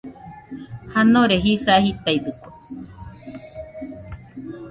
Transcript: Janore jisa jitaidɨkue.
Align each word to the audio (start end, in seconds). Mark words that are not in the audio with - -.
Janore 0.93 1.35
jisa 1.43 1.73
jitaidɨkue. 1.83 2.49